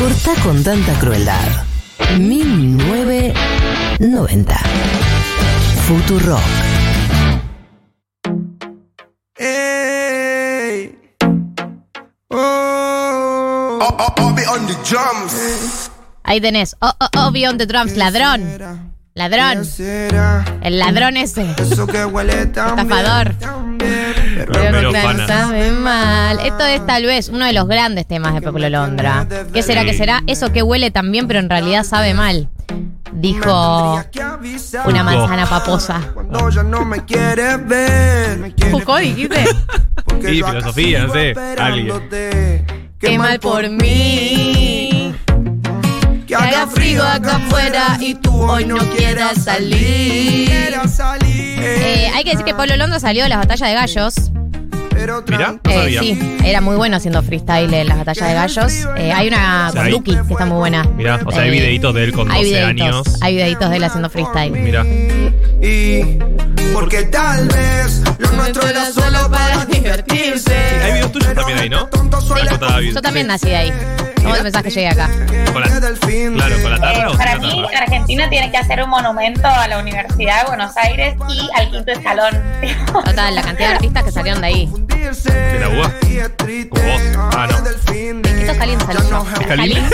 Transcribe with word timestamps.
Corta 0.00 0.32
con 0.42 0.64
tanta 0.64 0.98
crueldad. 0.98 1.46
1990. 2.18 4.58
Futurock. 5.86 6.40
Hey. 9.36 10.96
Oh. 12.30 13.78
Oh, 13.82 13.96
oh, 13.98 14.14
oh, 14.20 14.32
be 14.34 14.46
on 14.46 14.66
the 14.66 14.74
drums. 14.88 15.90
Ahí 16.24 16.40
tenés. 16.40 16.74
Oh, 16.80 16.90
oh, 16.98 17.08
oh, 17.18 17.30
Beyond 17.30 17.58
the 17.58 17.66
Drums, 17.66 17.94
ladrón. 17.96 18.40
Ladrón. 19.12 19.68
El 20.62 20.78
ladrón 20.78 21.18
ese. 21.18 21.54
Eso 21.58 21.86
que 21.86 22.06
huele 22.06 22.46
tan 22.46 22.76
bien, 22.76 22.90
Estafador. 22.90 23.34
Pero 24.46 24.92
pana. 24.92 25.26
sabe 25.26 25.72
mal. 25.72 26.38
Esto 26.40 26.64
es 26.64 26.84
tal 26.86 27.04
vez 27.04 27.28
uno 27.28 27.44
de 27.46 27.52
los 27.52 27.66
grandes 27.66 28.06
temas 28.06 28.34
de 28.34 28.42
Pablo 28.42 28.68
Londra. 28.68 29.26
¿Qué 29.52 29.62
será 29.62 29.84
que 29.84 29.94
será? 29.94 30.22
Eso 30.26 30.52
que 30.52 30.62
huele 30.62 30.90
tan 30.90 31.10
bien, 31.12 31.26
pero 31.26 31.38
en 31.40 31.50
realidad 31.50 31.84
sabe 31.84 32.14
mal. 32.14 32.48
Dijo 33.12 34.02
una 34.86 35.02
manzana 35.02 35.46
paposa. 35.46 36.00
Cuando 36.14 36.48
ya 36.48 36.62
no 36.62 36.84
me 36.84 37.04
quieres 37.04 37.66
ver. 37.66 38.54
¿Foucault 38.70 39.02
dijiste? 39.02 39.44
Sí, 40.22 40.42
filosofía, 40.42 41.06
no 41.06 41.12
sé, 41.12 41.30
esperándote. 41.30 42.64
Qué 42.98 43.18
mal 43.18 43.40
por 43.40 43.68
mí. 43.68 44.79
Que 46.42 46.56
haga 46.56 46.66
frío 46.66 47.02
acá 47.04 47.36
afuera 47.36 47.96
y 48.00 48.14
tú 48.14 48.42
hoy 48.42 48.64
no 48.64 48.76
quieras 48.96 49.44
salir. 49.44 50.50
Eh, 51.62 52.10
hay 52.14 52.24
que 52.24 52.30
decir 52.30 52.44
que 52.44 52.54
Pablo 52.54 52.76
Londra 52.76 52.98
salió 53.00 53.22
de 53.24 53.28
las 53.28 53.38
batallas 53.38 53.68
de 53.68 53.74
gallos. 53.74 54.14
Pero 54.90 55.24
Mirá. 55.28 55.52
No 55.52 55.70
Eh, 55.70 55.74
sabía. 55.74 56.00
sí, 56.00 56.18
era 56.44 56.60
muy 56.60 56.76
bueno 56.76 56.96
haciendo 56.96 57.22
freestyle 57.22 57.72
en 57.72 57.88
las 57.88 57.96
batallas 57.98 58.28
de 58.28 58.34
gallos. 58.34 58.72
Eh, 58.96 59.12
hay 59.12 59.28
una 59.28 59.68
O 59.68 59.72
sea, 59.72 59.82
con 59.82 59.90
Duki 59.92 60.14
que 60.14 60.32
está 60.32 60.44
muy 60.46 60.58
buena. 60.58 60.84
Mirá, 60.84 61.20
o 61.24 61.30
sea, 61.32 61.42
hay 61.42 61.50
videitos 61.50 61.94
de 61.94 62.04
él 62.04 62.12
con 62.12 62.30
hay 62.30 62.42
12 62.44 62.50
videitos, 62.54 62.86
años. 62.86 63.18
Hay 63.22 63.34
videitos 63.36 63.70
de 63.70 63.76
él 63.76 63.84
haciendo 63.84 64.10
freestyle. 64.10 64.50
Mira. 64.52 64.84
Y 65.62 66.18
porque 66.74 67.02
tal 67.04 67.48
vez 67.48 68.02
lo 68.18 68.30
nuestro 68.32 68.66
era 68.68 68.90
solo 68.92 69.30
para 69.30 69.64
divertirse. 69.66 70.54
Hay 70.84 70.92
videos 70.92 71.12
tuyos 71.12 71.34
también 71.34 71.58
ahí, 71.58 71.68
¿no? 71.68 71.88
Yo 72.92 73.02
también 73.02 73.26
nací 73.26 73.48
de 73.48 73.56
ahí. 73.56 73.72
¿Cómo 74.22 74.34
te 74.34 74.42
pensás 74.42 74.62
que 74.62 74.70
llegué 74.70 74.88
acá? 74.88 75.08
Con 75.52 75.60
la- 75.62 75.68
Claro, 75.68 76.62
con 76.62 76.70
la 76.70 76.76
Eh, 76.76 76.80
tarra 76.80 77.10
o 77.10 77.16
para 77.16 77.38
mí, 77.38 77.62
tarra. 77.70 77.78
Argentina 77.84 78.28
tiene 78.30 78.50
que 78.50 78.56
hacer 78.58 78.82
un 78.82 78.90
monumento 78.90 79.46
a 79.48 79.66
la 79.68 79.78
Universidad 79.78 80.42
de 80.42 80.46
Buenos 80.48 80.76
Aires 80.76 81.14
y 81.28 81.48
al 81.58 81.70
quinto 81.70 81.92
escalón. 81.92 82.42
Total, 82.92 83.34
la 83.34 83.42
cantidad 83.42 83.68
de 83.70 83.74
artistas 83.74 84.04
que 84.04 84.12
salieron 84.12 84.40
de 84.40 84.46
ahí. 84.46 84.68
De 85.00 85.58
la 85.60 85.68
UA? 85.70 85.90
Como 86.68 86.82
vos. 86.82 87.02
Ah, 87.34 87.48
no. 87.50 87.56
Quito 88.22 88.54
Jalín 88.58 88.78
salió. 88.80 89.24
Jalín. 89.48 89.88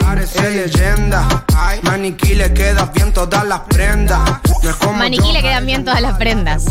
Parece 0.00 0.50
leyenda. 0.50 1.44
Maniquí 1.82 2.34
le 2.36 2.52
bien 2.92 3.12
todas 3.12 3.44
las 3.44 3.60
prendas. 3.60 4.20
Maniquí 4.96 5.32
le 5.32 5.42
quedan 5.42 5.66
bien 5.66 5.84
todas 5.84 6.00
las 6.00 6.16
prendas. 6.16 6.64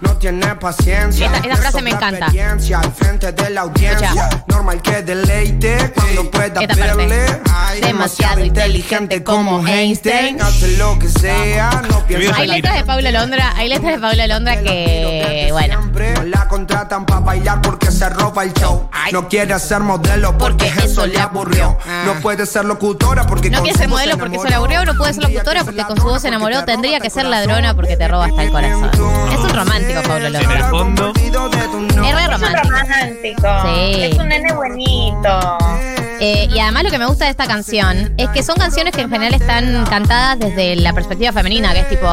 No 0.00 0.16
tiene 0.18 0.54
paciencia. 0.56 1.26
Esta- 1.26 1.38
esta 1.38 1.56
frase 1.56 1.82
me 1.82 1.90
encanta. 1.90 2.26
experiencia 2.26 2.78
Al 2.80 2.92
frente 2.92 3.32
de 3.32 3.50
la 3.50 3.62
audiencia. 3.62 4.08
Escucha. 4.08 4.44
Normal 4.48 4.80
que 4.82 5.02
deleite 5.02 5.92
cuando 5.94 6.30
pueda 6.30 6.60
Esta 6.60 6.74
parte. 6.74 6.96
verle. 7.06 7.40
Ay, 7.52 7.80
Demasiado 7.80 8.44
inteligente 8.44 9.22
como 9.24 9.66
Einstein. 9.66 10.40
Hace 10.40 10.76
lo 10.78 10.98
que 10.98 11.08
sea, 11.08 11.82
no 11.90 12.04
piensa 12.06 12.36
Hay 12.36 12.48
letras 12.48 12.76
de 12.76 12.84
Pablo 12.84 13.10
Londra, 13.10 13.52
hay 13.56 13.68
letras 13.68 13.92
de 13.94 13.98
Pablo 13.98 14.26
Londra 14.26 14.60
que, 14.62 15.48
bueno, 15.52 15.90
No 16.16 16.24
la 16.24 16.48
contratan 16.48 17.04
para 17.08 17.20
bailar 17.20 17.60
porque 17.62 17.90
se 17.90 18.08
roba 18.10 18.44
el 18.44 18.52
show. 18.54 18.88
No 19.12 19.26
quiere 19.28 19.58
ser 19.58 19.80
modelo 19.80 20.36
porque, 20.38 20.66
Porque 20.66 20.84
eso 20.86 21.06
le 21.06 21.18
aburrió. 21.20 21.76
No 22.04 22.14
puede 22.20 22.46
ser 22.46 22.64
locutora 22.66 23.26
porque 23.26 23.50
no 23.50 23.58
con 23.58 23.64
quiere 23.64 23.76
su 23.76 23.78
ser 23.80 23.88
voz 23.88 23.96
modelo 23.98 24.12
se 24.14 24.18
porque 24.20 24.38
se 24.38 24.46
enamoró. 24.46 24.48
le 24.50 24.54
aburrió, 24.76 24.92
no 24.92 24.98
puede 24.98 25.14
ser 25.14 25.22
locutora 25.24 25.64
porque 25.64 25.82
con 25.84 25.96
su 25.96 26.04
voz 26.04 26.22
se 26.22 26.28
enamoró, 26.28 26.64
tendría 26.64 27.00
que 27.00 27.10
ser 27.10 27.24
ladrona 27.26 27.74
porque 27.74 27.96
te 27.96 28.06
roba 28.06 28.26
hasta 28.26 28.42
el 28.42 28.50
corazón. 28.52 28.90
Es 29.32 29.38
un 29.40 29.50
romántico 29.50 30.02
Pablo 30.02 30.26
En 30.28 30.36
el 30.36 30.64
fondo, 30.64 31.12
Es 31.16 31.22
re 31.22 31.28
Es 31.58 31.66
un 31.68 31.88
romántico. 31.90 32.68
romántico. 32.70 33.48
Sí. 33.64 34.02
Es 34.02 34.18
un 34.18 34.28
nene 34.28 34.52
bonito. 34.52 35.58
Eh, 36.20 36.48
y 36.52 36.58
además 36.58 36.84
lo 36.84 36.90
que 36.90 36.98
me 36.98 37.06
gusta 37.06 37.26
de 37.26 37.30
esta 37.30 37.46
canción 37.46 38.12
es 38.16 38.28
que 38.30 38.42
son 38.42 38.56
canciones 38.56 38.94
que 38.94 39.02
en 39.02 39.10
general 39.10 39.34
están 39.34 39.84
cantadas 39.86 40.38
desde 40.38 40.76
la 40.76 40.92
perspectiva 40.92 41.32
femenina, 41.32 41.72
que 41.72 41.80
es 41.80 41.88
tipo, 41.88 42.06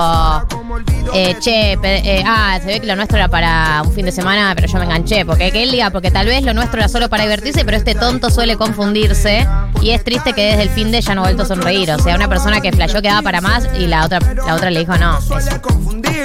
eh, 1.13 1.35
che, 1.39 1.77
eh, 1.81 2.23
ah, 2.25 2.59
se 2.61 2.67
ve 2.67 2.79
que 2.81 2.87
lo 2.87 2.95
nuestro 2.95 3.17
era 3.17 3.27
para 3.27 3.81
un 3.83 3.93
fin 3.93 4.05
de 4.05 4.11
semana, 4.11 4.53
pero 4.55 4.67
yo 4.67 4.77
me 4.77 4.85
enganché, 4.85 5.25
porque 5.25 5.51
que 5.51 5.63
él 5.63 5.71
diga, 5.71 5.89
porque 5.89 6.11
tal 6.11 6.27
vez 6.27 6.43
lo 6.43 6.53
nuestro 6.53 6.79
era 6.79 6.87
solo 6.87 7.09
para 7.09 7.23
divertirse, 7.23 7.65
pero 7.65 7.77
este 7.77 7.95
tonto 7.95 8.29
suele 8.29 8.57
confundirse 8.57 9.47
y 9.85 9.91
es 9.91 10.03
triste 10.03 10.33
que 10.33 10.41
desde 10.41 10.63
el 10.63 10.69
fin 10.71 10.91
de 10.91 10.99
ya 10.99 11.13
no 11.13 11.21
ha 11.21 11.25
vuelto 11.25 11.43
a 11.43 11.45
sonreír, 11.45 11.91
o 11.91 11.99
sea, 11.99 12.15
una 12.15 12.27
persona 12.27 12.59
que 12.59 12.71
flasheó 12.71 13.03
que 13.03 13.07
daba 13.07 13.21
para 13.21 13.39
más 13.39 13.69
y 13.77 13.85
la 13.85 14.03
otra, 14.03 14.19
la 14.19 14.55
otra 14.55 14.71
le 14.71 14.79
dijo 14.79 14.97
no, 14.97 15.19
eso. 15.19 15.39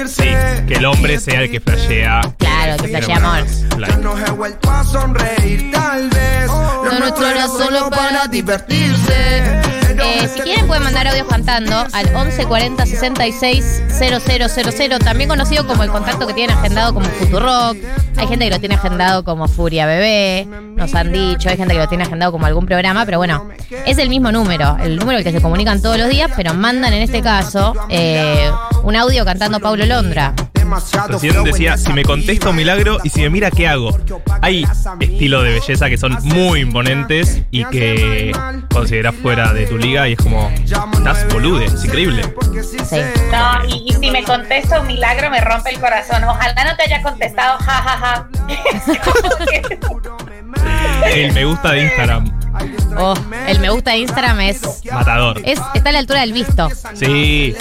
sí, 0.07 0.23
que 0.67 0.73
el 0.73 0.85
hombre 0.87 1.19
sea 1.19 1.41
el 1.41 1.51
que 1.51 1.59
flashea. 1.59 2.21
Claro, 2.39 2.81
que 2.81 2.87
flashea 2.87 3.17
amor. 3.17 3.45
No 4.01 4.17
he 4.17 4.31
vuelto 4.31 4.71
a 4.71 4.83
sonreír, 4.83 5.71
tal 5.71 6.09
vez. 6.09 6.47
Lo 6.47 6.99
nuestro 6.99 7.27
era 7.27 7.47
solo 7.47 7.87
para 7.91 8.25
divertirse. 8.25 9.61
Eh, 10.03 10.27
si 10.33 10.39
quieren 10.41 10.65
pueden 10.65 10.83
mandar 10.83 11.07
audios 11.07 11.27
cantando 11.27 11.85
al 11.93 12.15
11 12.15 12.45
40 12.45 12.85
66 12.85 13.83
000, 13.99 14.99
también 14.99 15.29
conocido 15.29 15.67
como 15.67 15.83
el 15.83 15.91
contacto 15.91 16.25
que 16.25 16.33
tienen 16.33 16.57
agendado 16.57 16.95
como 16.95 17.07
Futurock. 17.07 17.77
Hay 18.21 18.27
gente 18.27 18.45
que 18.45 18.51
lo 18.51 18.59
tiene 18.59 18.75
agendado 18.75 19.23
como 19.23 19.47
Furia 19.47 19.87
Bebé, 19.87 20.45
nos 20.45 20.93
han 20.93 21.11
dicho, 21.11 21.49
hay 21.49 21.57
gente 21.57 21.73
que 21.73 21.79
lo 21.79 21.87
tiene 21.87 22.03
agendado 22.03 22.31
como 22.31 22.45
algún 22.45 22.67
programa, 22.67 23.03
pero 23.03 23.17
bueno, 23.17 23.49
es 23.87 23.97
el 23.97 24.09
mismo 24.09 24.31
número, 24.31 24.77
el 24.79 24.97
número 24.97 25.17
al 25.17 25.23
que 25.23 25.31
se 25.31 25.41
comunican 25.41 25.81
todos 25.81 25.97
los 25.97 26.07
días, 26.07 26.29
pero 26.35 26.53
mandan 26.53 26.93
en 26.93 27.01
este 27.01 27.21
caso 27.21 27.73
eh, 27.89 28.51
un 28.83 28.95
audio 28.95 29.25
cantando 29.25 29.59
Paulo 29.59 29.85
Londra. 29.85 30.33
Recién 31.09 31.43
decía, 31.43 31.75
si 31.77 31.91
me 31.91 32.03
contesta 32.03 32.49
un 32.49 32.55
milagro 32.55 32.99
y 33.03 33.09
si 33.09 33.19
me 33.21 33.29
mira, 33.29 33.51
¿qué 33.51 33.67
hago? 33.67 33.97
Hay 34.41 34.65
estilos 35.01 35.43
de 35.43 35.51
belleza 35.55 35.89
que 35.89 35.97
son 35.97 36.17
muy 36.23 36.61
imponentes 36.61 37.41
y 37.51 37.65
que 37.65 38.31
consideras 38.73 39.13
fuera 39.15 39.51
de 39.51 39.65
tu 39.65 39.77
liga 39.77 40.07
y 40.07 40.13
es 40.13 40.19
como, 40.19 40.49
estás 40.93 41.27
bolude, 41.33 41.65
es 41.65 41.83
increíble. 41.83 42.23
Sí. 42.63 43.01
No, 43.31 43.65
y, 43.67 43.85
y 43.89 43.93
si 43.99 44.11
me 44.11 44.23
contesta 44.23 44.79
un 44.79 44.87
milagro 44.87 45.29
me 45.29 45.41
rompe 45.41 45.71
el 45.71 45.79
corazón. 45.81 46.23
Ojalá 46.23 46.63
no 46.63 46.75
te 46.77 46.83
haya 46.83 47.01
contestado, 47.01 47.57
jajaja. 47.59 48.27
Es 48.47 48.99
como 48.99 49.35
que- 49.45 49.77
El 51.05 51.33
me 51.33 51.43
gusta 51.45 51.71
de 51.73 51.81
Instagram, 51.83 52.39
Oh, 52.97 53.13
el 53.47 53.59
me 53.59 53.69
gusta 53.69 53.91
de 53.91 53.97
Instagram 53.99 54.39
es, 54.41 54.61
matador. 54.91 55.41
es 55.45 55.59
está 55.73 55.89
a 55.89 55.91
la 55.93 55.99
altura 55.99 56.21
del 56.21 56.33
visto. 56.33 56.69
Sí, 56.93 57.55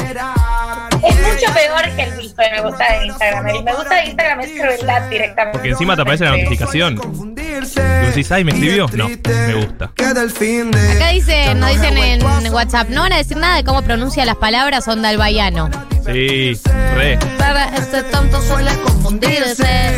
Es 1.02 1.16
mucho 1.16 1.54
peor 1.54 1.96
que 1.96 2.02
el 2.02 2.12
visto 2.16 2.42
de 2.42 2.50
me 2.50 2.60
gusta 2.62 2.92
de 2.92 3.06
Instagram. 3.06 3.46
El 3.48 3.62
me 3.64 3.74
gusta 3.74 3.94
de 3.94 4.04
Instagram 4.06 4.40
es 4.40 4.60
crueldad 4.60 5.02
directamente. 5.08 5.52
porque 5.52 5.68
encima 5.70 5.96
te 5.96 6.02
aparece 6.02 6.24
la 6.24 6.30
notificación. 6.32 7.00
Y 8.02 8.06
decís, 8.06 8.32
ay, 8.32 8.44
¿me 8.44 8.52
escribió? 8.52 8.86
No, 8.94 9.08
me 9.08 9.54
gusta. 9.54 9.92
El. 9.96 10.96
Acá 10.96 11.08
dicen, 11.10 11.60
nos 11.60 11.70
dicen 11.70 11.96
en 11.98 12.52
WhatsApp, 12.52 12.88
no 12.90 13.02
van 13.02 13.12
a 13.12 13.16
decir 13.18 13.36
nada 13.36 13.56
de 13.56 13.64
cómo 13.64 13.82
pronuncia 13.82 14.24
las 14.24 14.36
palabras 14.36 14.86
onda 14.88 15.08
albayano. 15.10 15.70
Sí, 16.06 16.58
re. 16.94 17.18
Para 17.38 17.68
este 17.76 18.02
tonto 18.04 18.40
suele 18.42 18.70
confundirse. 18.82 19.96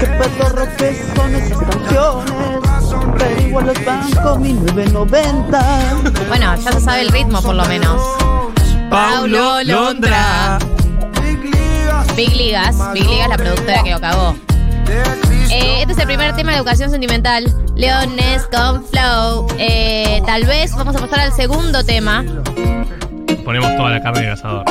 Qué 0.00 0.06
pedorro 0.06 0.68
que 0.76 1.02
son 1.14 1.34
esas 1.34 1.58
canciones. 1.58 2.32
Pero 3.18 3.40
igual 3.40 3.66
los 3.66 3.84
bancos 3.84 4.38
1990. 4.40 5.60
Bueno, 6.28 6.56
ya 6.62 6.72
se 6.72 6.80
sabe 6.80 7.02
el 7.02 7.08
ritmo 7.08 7.40
por 7.42 7.54
lo 7.54 7.64
menos. 7.66 8.00
Paulo 8.90 9.62
Londra. 9.64 10.58
Big 11.22 11.44
Ligas 11.44 12.16
Big 12.16 12.36
Ligas, 12.36 12.92
Big 12.94 13.06
Ligas 13.06 13.28
la 13.28 13.36
productora 13.36 13.82
que 13.82 13.90
lo 13.90 14.00
cagó. 14.00 14.34
de. 14.86 15.28
Eh, 15.50 15.80
este 15.80 15.92
es 15.92 15.98
el 15.98 16.06
primer 16.06 16.34
tema 16.36 16.52
de 16.52 16.58
educación 16.58 16.90
sentimental. 16.90 17.44
Leones 17.74 18.46
con 18.52 18.84
flow. 18.84 19.46
Eh, 19.58 20.22
tal 20.26 20.44
vez 20.44 20.74
vamos 20.74 20.96
a 20.96 20.98
pasar 20.98 21.20
al 21.20 21.32
segundo 21.32 21.84
tema. 21.84 22.24
Ponemos 23.44 23.76
toda 23.76 23.90
la 23.90 24.02
carne 24.02 24.24
el 24.26 24.32
asador. 24.32 24.64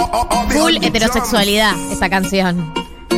Full 0.50 0.78
heterosexualidad, 0.81 1.74
esta 1.92 2.10
canción. 2.10 2.74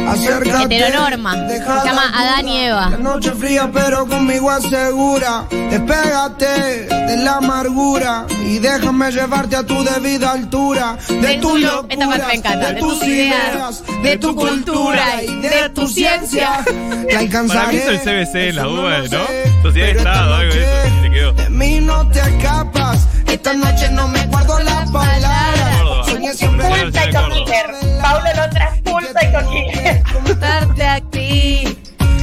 Heteronorma. 0.08 1.34
Se 1.48 1.60
llama 1.60 2.06
la 2.12 2.20
Adán 2.20 2.48
y 2.48 2.58
Eva. 2.66 2.90
La 2.92 2.98
noche 2.98 3.32
fría, 3.32 3.70
pero 3.72 4.08
conmigo 4.08 4.50
asegura. 4.50 5.46
Despégate 5.70 6.86
de 6.88 7.18
la 7.18 7.38
amargura 7.38 8.26
y 8.46 8.60
déjame 8.60 9.12
llevarte 9.12 9.56
a 9.58 9.64
tu 9.64 9.84
debida 9.84 10.32
altura. 10.32 10.98
De 11.08 11.16
De 11.20 11.34
tu 11.36 11.50
tu- 11.50 11.58
locura, 11.58 11.88
esta 11.94 12.08
parte 12.08 12.26
me 12.28 12.34
encanta, 12.36 12.68
de 12.70 12.74
de 12.76 12.80
tus 12.80 13.04
ideas, 13.04 13.84
de 14.04 14.18
tu 14.18 14.36
cultura 14.36 15.24
y 15.24 15.36
de 15.42 15.70
tu 15.70 15.88
ciencia. 15.88 16.64
Te 17.08 17.18
alcanzaré. 17.18 17.60
Para 17.60 17.72
mí 17.72 17.78
hizo 17.78 17.90
el 17.92 18.00
CBC 18.00 18.50
en 18.50 18.56
la 18.56 18.68
UBA, 18.68 19.00
¿no? 19.12 19.62
Sociedad 19.64 19.88
de 19.88 19.98
Estado, 19.98 20.36
algo 20.36 20.54
de 20.54 20.64
eso, 20.64 20.88
y 20.98 21.02
le 21.02 21.12
quedó. 21.12 21.34
De 21.34 21.50
mí 21.50 21.80
no 21.82 22.08
te 22.10 22.20
escapas. 22.20 23.08
Esta 23.28 23.54
noche 23.54 23.90
no 23.92 24.08
me 24.08 24.26
guardo 24.28 24.60
las 24.60 24.90
palabras. 24.90 26.08
Soñé 26.10 26.34
siempre 26.34 26.68
Full 26.68 26.92
Psycho 26.92 27.30
Killer. 27.30 27.76
Paulo 28.02 28.26
Londra, 28.36 28.72
Psycho 29.14 29.40
Killer. 29.50 30.04
Contarte 30.14 30.84
aquí 30.84 31.78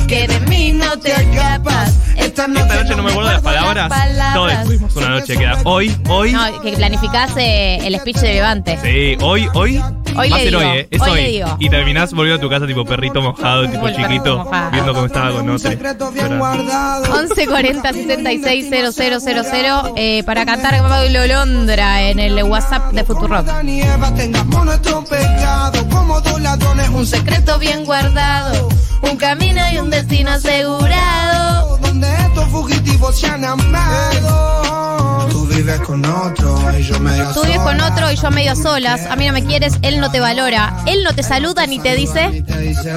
que 0.06 0.28
de 0.28 0.40
mí 0.40 0.72
no 0.72 0.96
no 0.96 0.96
te 0.98 1.12
escapas. 1.12 1.94
Esta 2.36 2.52
Esta 2.52 2.82
noche 2.82 2.96
no 2.96 3.02
me 3.02 3.10
acuerdo 3.12 3.28
de 3.30 3.34
las 3.36 3.42
palabras. 3.42 4.34
Todos 4.34 4.64
tuvimos 4.64 4.96
una 4.96 5.08
noche 5.08 5.36
que 5.38 5.42
era 5.42 5.58
hoy, 5.64 5.96
hoy. 6.06 6.32
No, 6.32 6.60
que 6.60 6.72
planificás 6.72 7.30
eh, 7.38 7.78
el 7.82 7.98
speech 7.98 8.18
de 8.18 8.34
Levante. 8.34 8.78
Sí, 8.82 9.16
hoy, 9.24 9.48
hoy. 9.54 9.82
Hoy 10.18 10.30
va 10.30 10.36
a 10.36 10.38
le 10.38 10.44
ser 10.44 10.58
digo, 10.58 10.58
hoy, 10.58 10.78
¿eh? 10.78 10.88
Es 10.90 11.00
hoy 11.00 11.10
hoy. 11.10 11.22
le 11.22 11.28
digo. 11.28 11.56
Y 11.60 11.70
terminás 11.70 12.12
volviendo 12.12 12.38
a 12.38 12.40
tu 12.42 12.50
casa 12.50 12.66
tipo 12.66 12.84
perrito 12.84 13.22
mojado, 13.22 13.70
tipo 13.70 13.88
el 13.88 13.96
chiquito, 13.96 14.36
mojado. 14.44 14.70
viendo 14.70 14.92
cómo 14.92 15.06
estaba 15.06 15.30
con 15.32 15.48
otro. 15.48 15.70
secreto 15.70 16.10
bien 16.12 16.26
Llorando. 16.26 16.44
guardado. 16.66 17.22
1140 17.22 17.92
66 17.92 18.70
000 18.70 19.92
eh, 19.96 20.22
para 20.24 20.44
cantar 20.44 20.78
Pablo 20.82 21.26
Londra 21.26 22.02
en 22.02 22.18
el 22.18 22.42
WhatsApp 22.44 22.92
de 22.92 23.02
Futurock. 23.04 23.48
Adán 23.48 23.66
y 23.66 23.80
Eva 23.80 24.14
tengamos 24.14 24.62
nuestro 24.62 25.02
pecado 25.04 25.88
como 25.88 26.20
dos 26.20 26.38
ladrones, 26.42 26.90
un 26.90 27.06
Secreto 27.06 27.58
bien 27.58 27.86
guardado, 27.86 28.68
un 29.00 29.16
camino 29.16 29.62
y 29.72 29.78
un 29.78 29.88
destino 29.88 30.32
asegurado. 30.32 31.65
Donde 32.00 32.14
estos 32.14 32.48
fugitivos 32.48 33.18
se 33.18 33.26
han 33.26 33.44
amado. 33.44 35.28
Tú 35.30 35.46
vives 35.46 35.80
con 35.80 36.04
otro 36.04 36.78
y 36.78 36.82
yo 36.82 37.00
medio 37.00 37.32
Tú 37.32 37.42
vives 37.42 37.60
con 37.60 37.80
otro 37.80 38.10
y 38.10 38.16
yo 38.16 38.30
medio 38.30 38.54
solas. 38.54 39.06
A 39.06 39.16
mí 39.16 39.26
no 39.26 39.32
me 39.32 39.44
quieres, 39.44 39.78
él 39.82 40.00
no 40.00 40.10
te 40.10 40.20
valora. 40.20 40.82
Él 40.86 41.02
no 41.04 41.14
te 41.14 41.22
saluda 41.22 41.66
ni 41.66 41.78
te 41.78 41.94
dice 41.94 42.42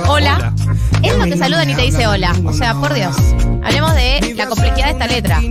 hola. 0.07 0.54
Él 1.01 1.18
no 1.18 1.25
te 1.25 1.38
saluda 1.38 1.63
ni 1.66 1.75
te 1.75 1.84
dice 1.84 2.07
hola. 2.07 2.36
O 2.46 2.54
sea, 2.54 2.74
por 2.74 2.94
Dios. 2.94 3.16
Hablemos 3.63 3.94
de 3.96 4.34
la 4.36 4.48
complejidad 4.48 4.86
de 4.86 4.92
esta 4.92 5.07
letra. 5.07 5.42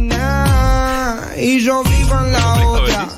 Y 1.39 1.65
yo 1.65 1.83
vivo 1.85 2.19
en 2.25 2.33
la 2.33 2.55
otra. 2.67 3.09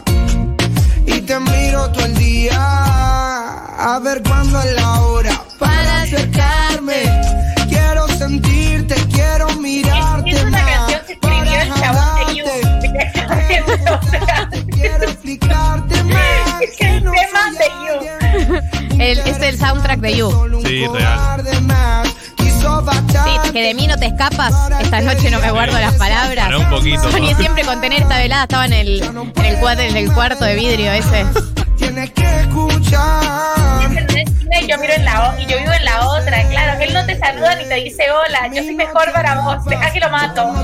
Y 1.07 1.21
te 1.23 1.41
miro 1.41 1.91
todo 1.91 2.05
el 2.05 2.15
día. 2.15 2.57
A 2.57 3.99
ver 3.99 4.23
cuándo 4.23 4.61
es 4.61 4.75
la 4.75 5.01
hora 5.01 5.43
para 5.59 6.03
acercarme. 6.03 7.50
Quiero 8.21 8.33
sentirte, 8.33 8.95
quiero 9.15 9.49
mirarte. 9.57 10.31
Es 10.31 10.45
una 10.45 10.63
más, 10.63 10.73
canción 10.73 11.01
que 11.07 11.13
escribió 11.15 11.61
el 11.63 11.69
para 11.69 11.81
chabón 11.81 12.27
de 12.27 12.35
You. 12.37 12.45
Quiero 14.77 15.05
explicarte 15.05 16.05
más. 16.05 16.61
Es 16.61 16.81
el 16.83 17.03
tema 17.03 17.51
de 17.59 17.65
alguien 17.73 19.01
El, 19.01 19.19
es 19.21 19.41
el 19.41 19.59
soundtrack 19.59 20.01
de 20.01 20.17
You. 20.17 20.61
Sí, 20.67 20.87
bastante. 22.85 23.43
Sí, 23.43 23.53
que 23.53 23.63
de 23.63 23.73
mí 23.73 23.87
no 23.87 23.97
te 23.97 24.05
escapas. 24.07 24.71
Esta 24.83 25.01
noche 25.01 25.31
no 25.31 25.41
me 25.41 25.51
guardo 25.51 25.79
las 25.79 25.95
palabras. 25.95 26.45
Pará 26.45 26.59
un 26.59 26.69
poquito, 26.69 27.11
Soñé 27.11 27.35
siempre 27.37 27.65
con 27.65 27.81
tener 27.81 28.03
esta 28.03 28.19
velada. 28.19 28.43
Estaba 28.43 28.67
en 28.67 28.75
el, 28.75 29.03
en 29.03 29.17
el, 29.47 29.81
en 29.81 29.97
el 29.97 30.13
cuarto 30.13 30.45
de 30.45 30.57
vidrio 30.57 30.93
ese. 30.93 31.25
Tienes 31.91 32.11
que 32.13 32.41
escuchar. 32.43 33.91
y 34.63 34.67
yo 34.69 34.79
miro 34.79 34.93
en 34.95 35.05
la 35.05 35.31
o- 35.31 35.41
y 35.41 35.47
yo 35.47 35.59
vivo 35.59 35.73
en 35.73 35.85
la 35.85 36.07
otra, 36.07 36.47
claro, 36.49 36.81
él 36.81 36.93
no 36.95 37.05
te 37.05 37.19
saluda 37.19 37.57
ni 37.57 37.65
te 37.65 37.75
dice 37.75 38.05
hola, 38.13 38.47
yo 38.55 38.63
soy 38.63 38.75
mejor 38.77 39.11
para 39.13 39.41
vos, 39.41 39.65
deja 39.65 39.91
que 39.91 39.99
lo 39.99 40.09
mato. 40.11 40.55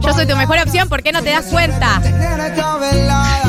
Yo 0.00 0.12
soy 0.14 0.26
tu 0.26 0.34
mejor 0.36 0.58
opción. 0.60 0.88
¿Por 0.88 1.02
qué 1.02 1.12
no 1.12 1.22
te 1.22 1.30
das 1.30 1.46
cuenta? 1.46 2.00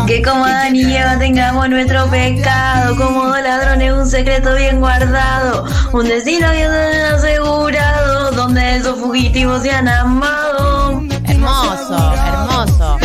Que 0.05 0.21
como 0.21 0.43
Adán 0.43 0.75
y 0.75 0.97
Eva 0.97 1.17
tengamos 1.17 1.69
nuestro 1.69 2.07
pecado, 2.07 2.95
como 2.97 3.25
dos 3.27 3.41
ladrones 3.41 3.93
un 3.93 4.05
secreto 4.09 4.53
bien 4.55 4.79
guardado, 4.81 5.65
un 5.93 6.07
destino 6.09 6.51
bien 6.51 6.71
asegurado, 7.15 8.31
donde 8.31 8.77
esos 8.77 8.99
fugitivos 8.99 9.61
se 9.61 9.71
han 9.71 9.87
amado. 9.87 11.03
Hermoso, 11.25 12.13
hermoso. 12.27 12.97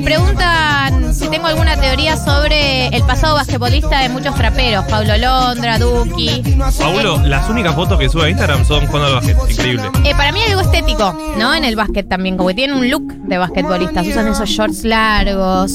Me 0.00 0.06
preguntan 0.06 1.14
si 1.14 1.28
tengo 1.28 1.46
alguna 1.46 1.76
teoría 1.76 2.16
sobre 2.16 2.86
el 2.86 3.02
pasado 3.02 3.34
basquetbolista 3.34 4.00
de 4.00 4.08
muchos 4.08 4.34
traperos. 4.34 4.86
Pablo 4.86 5.14
Londra, 5.18 5.78
Duki. 5.78 6.42
Paulo, 6.78 7.20
las 7.26 7.50
únicas 7.50 7.74
fotos 7.74 7.98
que 7.98 8.08
sube 8.08 8.24
a 8.24 8.30
Instagram 8.30 8.64
son 8.64 8.86
jugando 8.86 9.08
al 9.08 9.14
básquet. 9.16 9.36
Increíble. 9.50 9.82
Eh, 10.06 10.14
para 10.16 10.32
mí 10.32 10.40
hay 10.40 10.52
algo 10.52 10.62
estético, 10.62 11.14
¿no? 11.38 11.54
En 11.54 11.66
el 11.66 11.76
básquet 11.76 12.08
también, 12.08 12.38
como 12.38 12.48
que 12.48 12.54
tienen 12.54 12.78
un 12.78 12.88
look 12.88 13.12
de 13.12 13.36
basquetbolistas. 13.36 14.06
Usan 14.06 14.28
esos 14.28 14.48
shorts 14.48 14.84
largos, 14.84 15.70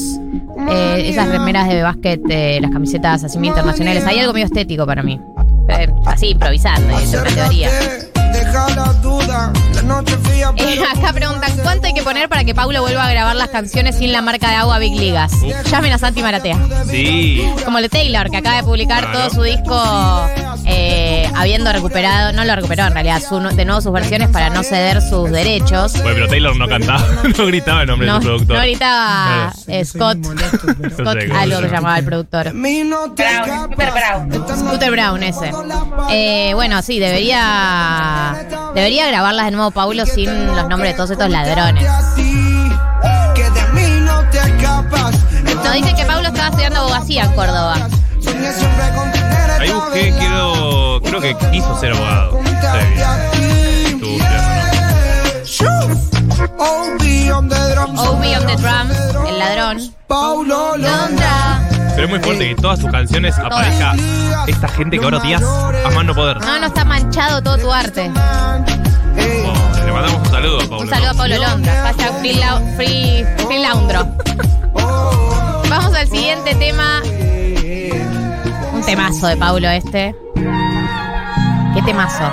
eh, 0.70 1.04
esas 1.06 1.28
remeras 1.28 1.68
de 1.68 1.84
básquet, 1.84 2.20
eh, 2.28 2.58
las 2.60 2.72
camisetas 2.72 3.22
así 3.22 3.38
muy 3.38 3.46
internacionales. 3.46 4.04
Hay 4.06 4.18
algo 4.18 4.32
medio 4.32 4.46
estético 4.46 4.86
para 4.86 5.04
mí. 5.04 5.20
Eh, 5.68 5.88
así 6.04 6.30
improvisando, 6.30 6.98
es 6.98 7.14
una 7.14 7.22
teoría. 7.22 7.70
Eh, 10.56 10.80
acá 10.96 11.12
preguntan 11.12 11.50
cuánto 11.62 11.86
hay 11.86 11.92
que 11.94 12.02
poner 12.02 12.28
para 12.28 12.44
que 12.44 12.54
Paulo 12.54 12.80
vuelva 12.80 13.06
a 13.06 13.10
grabar 13.10 13.36
las 13.36 13.48
canciones 13.48 13.96
sin 13.96 14.12
la 14.12 14.22
marca 14.22 14.48
de 14.48 14.56
agua 14.56 14.78
Big 14.78 14.94
Ligas. 14.98 15.32
Llamen 15.70 15.92
a 15.92 15.98
Santi 15.98 16.22
Maratea. 16.22 16.58
Sí. 16.88 17.46
Como 17.64 17.78
el 17.78 17.82
de 17.84 17.88
Taylor, 17.90 18.30
que 18.30 18.36
acaba 18.38 18.56
de 18.56 18.62
publicar 18.62 19.10
Claro. 19.10 19.18
todo 19.18 19.30
su 19.30 19.42
disco 19.42 20.28
eh, 20.64 21.15
habiendo 21.34 21.72
recuperado, 21.72 22.32
no 22.32 22.44
lo 22.44 22.54
recuperó 22.54 22.84
en 22.86 22.92
realidad, 22.94 23.22
su- 23.26 23.40
de 23.40 23.64
nuevo 23.64 23.80
sus 23.80 23.92
versiones 23.92 24.28
para 24.28 24.50
no 24.50 24.62
ceder 24.62 25.00
sus 25.02 25.30
derechos. 25.30 25.92
Bueno, 25.94 26.10
pero 26.14 26.28
Taylor 26.28 26.56
no 26.56 26.68
cantaba, 26.68 27.04
no 27.38 27.46
gritaba 27.46 27.80
el 27.82 27.88
nombre 27.88 28.06
No, 28.06 28.14
de 28.14 28.20
su 28.20 28.26
productor. 28.28 28.56
no 28.56 28.62
gritaba 28.62 29.52
eh, 29.66 29.84
Scott, 29.84 30.18
Scott 30.92 31.16
algo 31.34 31.56
que 31.60 31.66
llama. 31.66 31.68
llamaba 31.68 31.98
el 31.98 32.04
productor. 32.04 32.52
Brown. 32.52 33.70
Scooter 33.72 33.92
Brown. 33.92 34.58
Scooter 34.58 34.90
Brown 34.90 35.22
ese. 35.22 35.52
Eh, 36.10 36.52
bueno, 36.54 36.82
sí, 36.82 36.98
debería 36.98 38.36
debería 38.74 39.06
grabarlas 39.08 39.46
de 39.46 39.50
nuevo 39.52 39.70
Paulo 39.70 40.04
sin 40.06 40.46
los 40.54 40.68
nombres 40.68 40.92
de 40.92 40.96
todos 40.96 41.10
estos 41.10 41.30
ladrones. 41.30 41.84
Nos 45.64 45.72
dicen 45.74 45.96
que 45.96 46.04
Paulo 46.04 46.28
estaba 46.28 46.48
estudiando 46.48 46.80
abogacía 46.80 47.24
en 47.24 47.32
Córdoba. 47.32 47.88
Ahí 49.58 49.70
busqué, 49.70 50.14
quiero, 50.18 50.55
creo 51.20 51.38
que 51.38 51.50
quiso 51.50 51.78
ser 51.80 51.92
abogado. 51.92 52.40
Sí. 55.44 55.58
Obi 56.58 57.30
on 57.30 57.48
the 57.48 58.56
drums, 58.56 58.90
el 59.28 59.38
ladrón. 59.38 59.78
Paulo 60.06 60.76
Londra. 60.76 61.60
Pero 61.94 62.04
es 62.04 62.10
muy 62.10 62.18
fuerte 62.20 62.48
que 62.54 62.54
todas 62.60 62.78
tus 62.78 62.90
canciones 62.90 63.38
aparezca 63.38 63.94
esta 64.46 64.68
gente 64.68 64.98
que 64.98 65.04
ahora 65.04 65.18
odias 65.18 65.42
a 65.42 65.90
más 65.94 66.04
no 66.04 66.14
poder. 66.14 66.40
No, 66.40 66.58
no 66.60 66.66
está 66.66 66.84
manchado 66.84 67.42
todo 67.42 67.56
tu 67.58 67.72
arte. 67.72 68.10
Oh, 68.14 69.84
le 69.86 69.92
mandamos 69.92 70.20
un 70.26 70.30
saludo 70.30 70.56
a 70.60 70.68
Paulo. 70.68 70.80
Un 70.80 70.88
saludo 70.90 71.10
a 71.10 71.14
Pablo 71.14 71.36
Londra. 71.38 71.94
Free, 72.20 72.34
lau- 72.34 72.76
free, 72.76 73.24
free 73.46 73.58
Laundro. 73.62 74.06
oh, 74.74 75.62
Vamos 75.70 75.94
al 75.94 76.06
siguiente 76.08 76.54
tema. 76.56 77.00
Un 78.72 78.82
temazo 78.84 79.26
de 79.28 79.36
Paulo 79.36 79.68
este. 79.70 80.14
¿Qué 81.76 81.82
temazo? 81.82 82.24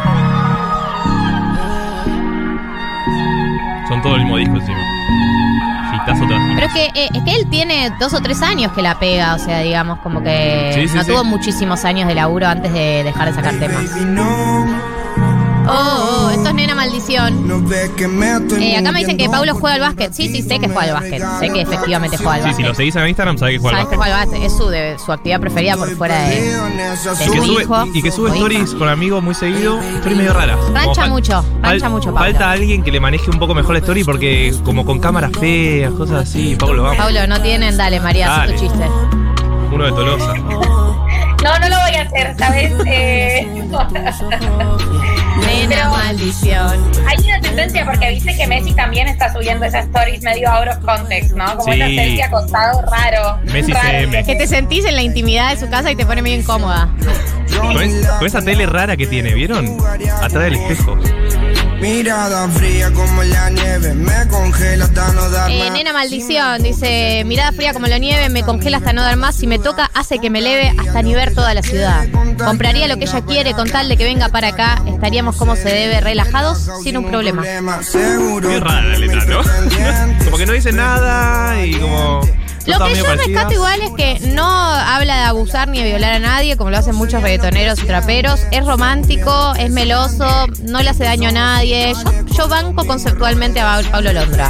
Son 3.89 4.01
todo 4.01 4.15
el 4.15 4.21
mismo 4.21 4.37
disco 4.37 4.55
encima. 4.55 4.77
Hitazo 5.93 6.25
tras 6.27 6.39
hit. 6.47 6.55
Pero 6.55 6.67
es 6.67 6.73
que, 6.73 6.85
eh, 7.03 7.09
es 7.13 7.23
que 7.23 7.35
él 7.35 7.49
tiene 7.49 7.91
dos 7.99 8.13
o 8.13 8.21
tres 8.21 8.41
años 8.41 8.71
que 8.71 8.81
la 8.81 8.97
pega, 8.99 9.35
o 9.35 9.39
sea, 9.39 9.59
digamos, 9.59 9.99
como 9.99 10.23
que 10.23 10.71
Sí, 10.75 10.87
sí, 10.87 10.95
no 10.95 11.03
sí. 11.03 11.11
tuvo 11.11 11.23
muchísimos 11.25 11.83
años 11.85 12.07
de 12.07 12.15
laburo 12.15 12.47
antes 12.47 12.71
de 12.73 13.03
dejar 13.03 13.27
de 13.29 13.33
sacar 13.35 13.53
temas. 13.59 13.83
Oh, 15.65 16.25
oh, 16.27 16.29
esto 16.31 16.49
es 16.49 16.55
Nena 16.55 16.75
Maldición. 16.75 17.63
Eh, 18.59 18.77
acá 18.77 18.91
me 18.91 18.99
dicen 18.99 19.17
que 19.17 19.29
Paulo 19.29 19.55
juega 19.55 19.75
al 19.75 19.81
básquet. 19.81 20.13
Sí, 20.13 20.27
sí, 20.27 20.41
sé 20.41 20.59
que 20.59 20.67
juega 20.67 20.83
al 20.83 20.93
básquet. 21.01 21.23
Sé 21.39 21.49
que 21.49 21.61
efectivamente 21.61 22.17
juega 22.17 22.33
al 22.33 22.43
Sí, 22.43 22.53
si 22.55 22.61
lo 22.63 22.69
básquet. 22.69 22.75
seguís 22.77 22.95
en 22.97 23.07
Instagram, 23.07 23.37
sabés 23.37 23.53
que 23.55 23.59
juega 23.59 23.77
al 23.77 23.83
Sabes 23.83 23.91
que 23.91 23.97
básquet. 23.97 24.13
juega 24.13 24.21
al 24.21 24.27
básquet. 24.29 24.51
Es 24.51 24.57
su, 24.57 24.67
de- 24.69 24.97
su 24.99 25.11
actividad 25.11 25.39
preferida 25.39 25.77
por 25.77 25.89
fuera 25.95 26.19
de. 26.27 26.35
Y 26.35 27.31
que 27.31 27.37
su 27.39 27.45
sube, 27.45 27.61
hijo 27.63 27.85
y 27.93 28.01
que 28.01 28.11
sube 28.11 28.27
hija. 28.29 28.35
stories 28.37 28.73
con 28.75 28.89
amigos 28.89 29.23
muy 29.23 29.35
seguido, 29.35 29.79
stories 29.81 30.17
medio 30.17 30.33
raras. 30.33 30.57
Rancha 30.73 31.03
fal- 31.03 31.09
mucho, 31.09 31.45
rancha 31.61 31.89
mucho, 31.89 32.13
Pablo. 32.13 32.19
Falta 32.31 32.51
alguien 32.51 32.83
que 32.83 32.91
le 32.91 32.99
maneje 32.99 33.29
un 33.29 33.39
poco 33.39 33.55
mejor 33.55 33.73
la 33.73 33.79
story 33.79 34.03
porque 34.03 34.53
como 34.63 34.85
con 34.85 34.99
cámaras 34.99 35.31
feas, 35.39 35.91
cosas 35.93 36.27
así, 36.29 36.55
Pablo, 36.57 36.83
vamos. 36.83 36.97
Pablo, 36.97 37.25
no 37.27 37.41
tienen, 37.41 37.77
dale, 37.77 37.99
María, 38.01 38.27
haz 38.35 38.47
tu 38.47 38.53
Dale. 38.53 38.59
chiste. 38.59 38.85
Uno 39.71 39.85
de 39.85 39.91
Tolosa. 39.91 40.33
Hacer, 42.13 42.35
¿sabes? 42.37 42.71
Eh, 42.85 43.47
Pero- 45.69 45.89
maldición. 45.91 46.91
hay 47.07 47.17
una 47.25 47.41
tendencia 47.41 47.85
porque 47.85 48.09
viste 48.09 48.35
que 48.35 48.47
Messi 48.47 48.73
también 48.73 49.07
está 49.07 49.31
subiendo 49.33 49.65
esas 49.65 49.85
stories 49.85 50.21
medio 50.21 50.49
out 50.49 50.67
of 50.67 50.77
context, 50.85 51.31
¿no? 51.35 51.45
Como 51.57 51.73
Sí. 51.73 51.81
esa 51.81 51.85
selfie 52.03 52.23
acostado 52.23 52.81
raro. 52.83 53.39
Messi 53.51 53.71
raro. 53.71 53.87
CM. 53.89 54.23
Que 54.25 54.35
te 54.35 54.47
sentís 54.47 54.85
en 54.85 54.95
la 54.95 55.01
intimidad 55.01 55.51
de 55.53 55.59
su 55.59 55.69
casa 55.69 55.91
y 55.91 55.95
te 55.95 56.05
pone 56.05 56.21
medio 56.21 56.37
incómoda. 56.37 56.89
Con, 57.59 57.81
es- 57.81 58.07
con 58.07 58.27
esa 58.27 58.41
tele 58.41 58.65
rara 58.65 58.95
que 58.97 59.07
tiene, 59.07 59.33
¿vieron? 59.33 59.77
Atrás 60.21 60.43
del 60.43 60.55
espejo. 60.55 60.97
Mirada 61.83 62.47
fría 62.47 62.89
como 62.93 63.23
la 63.23 63.49
nieve, 63.49 63.93
me 63.93 64.25
congela 64.29 64.85
hasta 64.85 65.11
no 65.11 65.29
dar 65.29 65.51
Eh, 65.51 65.59
más. 65.59 65.73
nena 65.73 65.91
maldición, 65.91 66.63
dice, 66.63 67.23
mirada 67.25 67.51
fría 67.51 67.73
como 67.73 67.87
la 67.87 67.97
nieve, 67.97 68.29
me 68.29 68.41
congela 68.41 68.77
hasta 68.77 68.93
no 68.93 69.01
dar 69.01 69.17
más, 69.17 69.35
si 69.35 69.47
me 69.47 69.59
toca 69.59 69.91
hace 69.93 70.19
que 70.19 70.29
me 70.29 70.39
leve 70.39 70.73
hasta 70.79 71.01
ni 71.01 71.13
ver 71.13 71.33
toda 71.35 71.53
la 71.53 71.61
ciudad. 71.61 72.05
Compraría 72.37 72.87
lo 72.87 72.95
que 72.95 73.03
ella 73.03 73.19
quiere 73.25 73.51
con 73.51 73.69
tal 73.69 73.89
de 73.89 73.97
que 73.97 74.05
venga 74.05 74.29
para 74.29 74.47
acá, 74.47 74.81
estaríamos 74.87 75.35
como 75.35 75.57
se 75.57 75.67
debe, 75.67 75.99
relajados, 75.99 76.69
sin 76.85 76.95
un 76.95 77.05
problema. 77.09 77.43
Seguro 77.83 78.47
Qué 78.47 78.61
rara 78.61 78.83
la 78.83 78.97
letra, 78.97 79.25
¿no? 79.25 79.41
como 80.23 80.37
que 80.37 80.45
no 80.45 80.53
dice 80.53 80.71
nada 80.71 81.65
y 81.65 81.73
como. 81.75 82.21
Lo 82.65 82.85
que 82.85 82.95
yo 82.95 83.03
parecidas. 83.05 83.17
rescato 83.27 83.53
igual 83.53 83.81
es 83.81 83.91
que 83.91 84.19
no 84.29 84.45
habla 84.47 85.15
de 85.17 85.23
abusar 85.23 85.67
ni 85.67 85.79
de 85.81 85.89
violar 85.89 86.13
a 86.13 86.19
nadie, 86.19 86.55
como 86.57 86.69
lo 86.69 86.77
hacen 86.77 86.95
muchos 86.95 87.21
reggaetoneros 87.21 87.79
y 87.83 87.85
traperos. 87.85 88.41
Es 88.51 88.65
romántico, 88.65 89.53
es 89.57 89.69
meloso, 89.69 90.47
no 90.63 90.81
le 90.81 90.89
hace 90.89 91.03
daño 91.03 91.29
a 91.29 91.33
nadie. 91.33 91.93
Yo, 91.93 92.25
yo 92.35 92.47
banco 92.47 92.85
conceptualmente 92.85 93.59
a 93.59 93.81
Pa- 93.81 93.89
Pablo 93.91 94.13
Londra. 94.13 94.49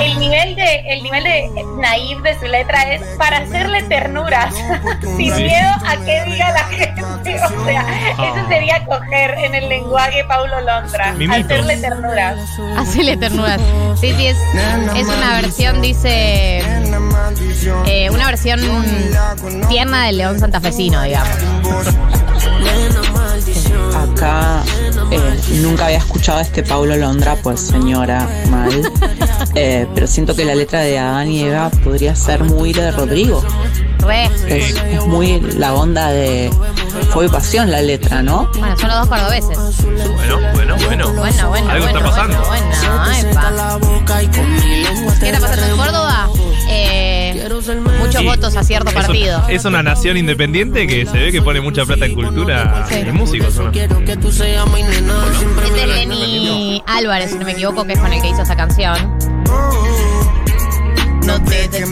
El, 0.00 0.02
el 0.12 0.18
nivel 0.20 0.54
de 0.56 0.76
el 0.88 1.02
nivel 1.02 1.24
de 1.24 1.50
naive 1.80 2.22
de 2.32 2.38
su 2.38 2.46
letra 2.46 2.92
es 2.94 3.02
para 3.18 3.38
hacerle 3.38 3.82
ternuras 3.84 4.54
sin 5.16 5.34
miedo 5.36 5.70
a 5.86 5.96
que 6.04 6.22
diga 6.24 6.50
la 6.52 6.64
gente 6.64 7.02
o 7.04 7.64
sea 7.64 7.84
Ah. 8.18 8.34
eso 8.36 8.48
sería 8.48 8.84
coger 8.86 9.32
en 9.38 9.54
el 9.54 9.68
lenguaje 9.68 10.24
Paulo 10.24 10.60
Londra 10.60 11.12
Mimito. 11.12 11.44
hacerle 11.54 11.76
ternuras 11.78 12.36
Hacele 12.78 13.16
ternuras. 13.16 13.60
Sí, 14.00 14.12
sí, 14.16 14.26
es, 14.28 14.36
es 14.96 15.06
una 15.06 15.40
versión, 15.40 15.80
dice. 15.82 16.62
Eh, 17.86 18.10
una 18.10 18.26
versión 18.26 18.60
tierna 19.68 20.06
del 20.06 20.18
león 20.18 20.38
santafesino, 20.38 21.02
digamos. 21.02 21.28
Acá 23.94 24.62
eh, 25.10 25.40
nunca 25.62 25.86
había 25.86 25.98
escuchado 25.98 26.38
a 26.38 26.42
este 26.42 26.62
Paulo 26.62 26.96
Londra, 26.96 27.36
pues 27.42 27.60
señora, 27.60 28.28
mal. 28.50 28.70
Eh, 29.58 29.86
pero 29.94 30.06
siento 30.06 30.36
que 30.36 30.44
la 30.44 30.54
letra 30.54 30.80
de 30.80 30.98
Adán 30.98 31.30
y 31.30 31.40
Eva 31.44 31.70
podría 31.82 32.14
ser 32.14 32.44
muy 32.44 32.74
de 32.74 32.90
Rodrigo. 32.90 33.42
Re. 34.00 34.26
Es, 34.48 34.74
es 34.76 35.06
muy 35.06 35.40
la 35.40 35.72
onda 35.72 36.10
de 36.10 36.50
Fue 37.10 37.26
Pasión 37.30 37.70
la 37.70 37.80
letra, 37.80 38.22
¿no? 38.22 38.50
Bueno, 38.58 38.76
son 38.78 38.88
los 38.90 38.98
dos 38.98 39.08
cordobeses. 39.08 39.56
Bueno, 39.82 40.38
bueno, 40.52 40.76
bueno. 40.76 41.12
Bueno, 41.14 41.48
bueno, 41.48 41.70
Algo 41.70 41.84
bueno, 41.84 41.98
está 41.98 42.10
pasando. 42.10 42.44
bueno, 42.46 42.66
bueno, 42.98 43.30
epa. 43.30 43.78
¿Qué 45.20 45.26
está 45.30 45.40
pasando 45.40 45.66
en 45.66 45.76
Córdoba? 45.78 46.28
Muchos 48.16 48.20
Sí. 48.20 48.26
votos 48.40 48.56
a 48.56 48.64
cierto 48.64 48.88
Es 48.90 48.94
partido. 48.94 49.38
una- 49.38 49.48
Es 49.52 49.64
una 49.64 49.82
nación 49.82 50.16
independiente 50.16 50.86
que 50.86 51.04
se 51.06 51.18
ve 51.18 51.32
que 51.32 51.42
pone 51.42 51.60
mucha 51.60 51.84
plata 51.84 52.06
en 52.06 52.14
cultura 52.14 52.86
Sí. 52.88 53.04
y 53.06 53.12
músicos. 53.12 53.54
¿no? 53.56 53.70
Este 53.70 53.84
es 55.82 55.86
Lenny 55.88 56.82
Álvarez, 56.86 57.30
si 57.32 57.38
no 57.38 57.44
me 57.44 57.52
equivoco, 57.52 57.84
que 57.84 57.92
es 57.94 57.98
con 57.98 58.12
el 58.12 58.20
que 58.22 58.28
hizo 58.28 58.42
esta 58.42 58.56
canción. 58.56 58.96
No 61.26 61.42
te 61.42 61.68
des 61.68 61.84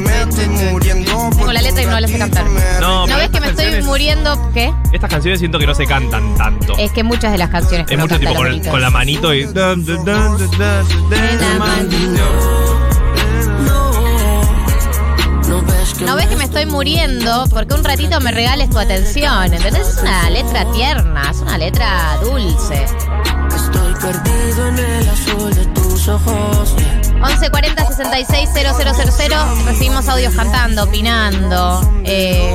Tengo 1.36 1.52
la 1.52 1.60
letra 1.60 1.82
y 1.82 1.86
no 1.86 1.98
la 2.00 2.06
sé 2.06 2.18
cantar. 2.18 2.44
No, 2.80 3.06
¿No 3.06 3.16
ves 3.16 3.30
que 3.30 3.40
me 3.40 3.48
estoy 3.48 3.82
muriendo? 3.82 4.50
¿Qué? 4.54 4.72
Estas 4.92 5.10
canciones 5.10 5.40
siento 5.40 5.58
que 5.58 5.66
no 5.66 5.74
se 5.74 5.86
cantan 5.86 6.36
tanto. 6.36 6.76
Es 6.78 6.92
que 6.92 7.02
muchas 7.02 7.32
de 7.32 7.38
las 7.38 7.50
canciones 7.50 7.86
que 7.86 7.94
Es 7.94 8.00
mucho 8.00 8.18
tipo 8.18 8.32
con, 8.34 8.80
la 8.80 8.90
manito 8.90 9.34
y. 9.34 9.44
dun, 9.44 9.84
dun, 9.84 10.04
¿No 16.06 16.16
ves 16.16 16.26
que 16.26 16.36
me 16.36 16.44
estoy 16.44 16.66
muriendo? 16.66 17.46
Porque 17.50 17.74
un 17.74 17.84
ratito 17.84 18.20
me 18.20 18.30
regales 18.30 18.70
tu 18.70 18.78
atención. 18.78 19.52
¿Entendés? 19.52 19.88
Es 19.88 20.02
una 20.02 20.30
letra 20.30 20.70
tierna, 20.72 21.30
es 21.30 21.38
una 21.38 21.58
letra 21.58 22.18
dulce. 22.22 22.84
Estoy 23.54 23.94
perdido 23.94 24.68
en 24.68 24.78
el 24.78 25.08
azul 25.08 25.54
de 25.54 25.66
tus 25.66 26.08
ojos. 26.08 26.74
1140 27.14 27.86
66 27.86 28.50
000 28.52 29.64
recibimos 29.64 30.08
audios 30.08 30.34
cantando, 30.34 30.84
opinando, 30.84 31.80
eh, 32.04 32.54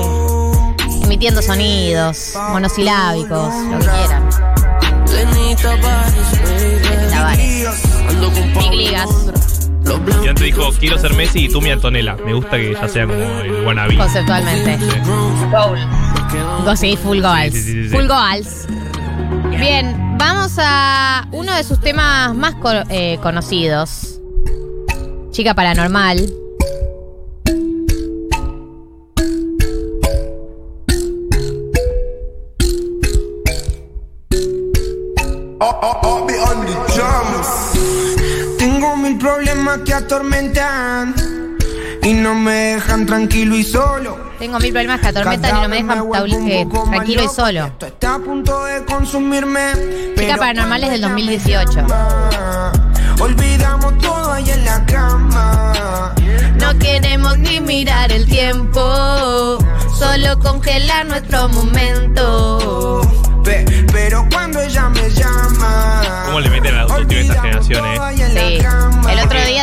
emitiendo 1.03 1.41
sonidos, 1.41 2.34
monosilábicos, 2.51 3.53
lo 3.72 3.79
que 3.79 3.88
quieran. 3.88 4.29
Tavares. 7.10 7.82
Big 8.60 8.74
Ligas. 8.74 9.38
Y 10.24 10.27
antes 10.27 10.43
dijo, 10.46 10.69
quiero 10.79 10.98
ser 10.98 11.13
Messi 11.15 11.46
y 11.46 11.50
tú 11.50 11.62
mi 11.62 11.72
Antonella. 11.72 12.15
Me 12.25 12.34
gusta 12.34 12.58
que 12.58 12.74
ya 12.74 12.88
sea 12.88 13.08
como 13.08 13.19
el 13.19 13.65
wannabe. 13.65 13.98
conceptualmente. 13.98 14.77
Sí. 14.77 14.86
Goal. 15.51 15.79
Go- 16.65 16.75
Sí, 16.75 16.96
full 16.98 17.22
goals. 17.22 17.53
Sí, 17.53 17.62
sí, 17.62 17.72
sí, 17.74 17.84
sí. 17.89 17.96
Full 17.96 18.08
goals. 18.08 18.67
Bien, 19.60 20.15
vamos 20.17 20.53
a 20.58 21.27
uno 21.31 21.53
de 21.55 21.63
sus 21.63 21.79
temas 21.81 22.34
más 22.36 22.55
co- 22.55 22.72
eh, 22.89 23.17
conocidos. 23.22 24.19
Chica 25.31 25.53
paranormal. 25.53 26.17
Oh, 35.62 35.79
oh, 35.81 36.00
oh, 36.03 36.25
mil 39.10 39.18
problemas 39.18 39.80
que 39.80 39.94
atormentan 39.94 41.16
y 42.04 42.13
no 42.13 42.36
me 42.36 42.51
dejan 42.75 43.06
tranquilo 43.06 43.56
y 43.56 43.63
solo. 43.63 44.18
Tengo 44.38 44.60
mil 44.60 44.72
problemas 44.72 45.01
que 45.01 45.08
atormentan 45.08 45.58
y 45.58 45.62
no 45.62 45.70
me 45.70 45.78
dejan 45.78 46.00
taul- 46.00 46.50
eh, 46.50 46.68
tranquilo 46.92 47.24
y 47.24 47.28
solo. 47.28 47.66
Esto 47.66 47.86
está 47.88 48.16
a 48.16 48.20
punto 48.20 48.63
de 48.66 48.86
consumirme. 48.86 49.72
pero 50.16 50.38
Paranormal 50.38 50.84
es 50.84 50.89
del 50.92 51.01
cuando 51.01 51.18
2018. 51.18 51.72
ella 51.72 51.82
me 51.84 51.89
llama, 51.89 52.72
Olvidamos 53.20 53.98
todo 53.98 54.32
ahí 54.32 54.50
en 54.50 54.66
la 54.66 54.86
cama. 54.86 56.13
No 56.60 56.78
queremos 56.80 57.38
ni 57.39 57.60
mirar 57.60 58.12
el 58.12 58.25
tiempo, 58.28 59.58
solo 59.98 60.39
congelar 60.39 61.06
nuestro 61.08 61.50
momento. 61.50 62.59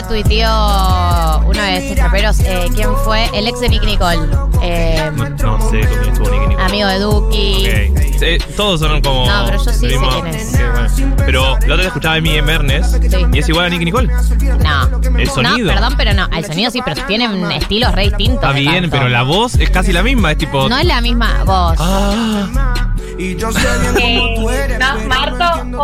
Tuiteó 0.09 1.41
uno 1.47 1.63
de 1.63 1.77
estos 1.79 1.99
raperos, 2.05 2.41
eh, 2.41 2.67
¿quién 2.75 2.91
fue? 3.05 3.29
El 3.35 3.47
ex 3.49 3.61
de 3.61 3.69
Nicky 3.69 3.87
Nicole, 3.87 4.19
eh, 4.63 5.11
No, 5.15 5.29
no 5.31 5.71
sé 5.71 5.81
con 5.81 5.99
quién 5.99 6.13
estuvo 6.13 6.31
Nicky 6.31 6.47
Nicole. 6.49 6.63
amigo 6.65 6.89
de 6.89 6.99
Duki. 6.99 7.67
Eh, 7.67 8.39
todos 8.57 8.81
son 8.81 9.01
como. 9.03 9.27
No, 9.27 9.45
pero 9.47 9.63
yo 9.63 9.73
sí 9.73 9.79
sé 9.91 9.99
quién 9.99 10.27
es. 10.29 10.53
Bueno. 10.53 11.17
Pero 11.27 11.43
la 11.51 11.57
otra 11.57 11.77
vez 11.77 11.87
escuchaba 11.87 12.15
a 12.15 12.19
Emi 12.19 12.31
en 12.37 12.47
Bernes 12.47 12.91
Sí. 12.91 13.27
y 13.33 13.39
es 13.39 13.49
igual 13.49 13.67
a 13.67 13.69
Nicky 13.69 13.85
Nicole. 13.85 14.09
No. 14.09 15.01
El 15.19 15.29
sonido. 15.29 15.67
No, 15.69 15.75
perdón, 15.75 15.95
pero 15.99 16.15
no. 16.15 16.27
El 16.35 16.45
sonido 16.47 16.71
sí, 16.71 16.81
pero 16.85 17.05
tienen 17.07 17.51
estilos 17.53 17.93
re 17.93 18.05
distintos. 18.05 18.37
Está 18.43 18.53
bien, 18.53 18.89
pero 18.91 19.09
la 19.09 19.23
voz 19.23 19.57
es 19.57 19.69
casi 19.71 19.93
la 19.93 20.03
misma. 20.03 20.33
Es 20.33 20.39
tipo. 20.39 20.69
No 20.69 20.79
es 20.79 20.87
la 20.87 21.01
misma 21.03 21.45
voz. 21.45 21.77
Ah, 21.79 22.86
Y 23.19 23.35
yo 23.37 23.51
sé 23.51 23.61
bien 23.97 24.19
cómo 24.21 24.35
tú 24.35 24.51
Eh, 24.51 24.65
eres. 24.65 24.79
no, 24.79 24.99
Marto, 25.09 25.79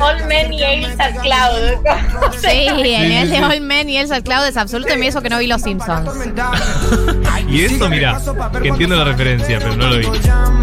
all, 0.00 0.26
men 0.26 0.52
y 0.52 0.62
Elsa 0.62 1.10
Cloud. 1.20 2.32
Sí, 2.38 2.66
el 2.66 2.76
nivel 2.82 3.30
de 3.30 3.44
All 3.44 3.60
Men 3.60 3.88
y 3.90 3.96
Elsa 3.98 4.20
Cloud 4.22 4.46
es 4.46 4.56
absoluto 4.56 4.94
y 4.94 4.96
me 4.98 5.06
hizo 5.06 5.20
que 5.20 5.28
no 5.28 5.38
vi 5.38 5.46
Los 5.46 5.62
Simpsons. 5.62 6.10
y 7.48 7.64
eso, 7.64 7.88
mira, 7.88 8.18
que 8.62 8.68
entiendo 8.68 8.96
la 8.96 9.04
referencia, 9.04 9.58
pero 9.58 9.76
no 9.76 9.88
lo 9.88 9.98
vi. 9.98 10.06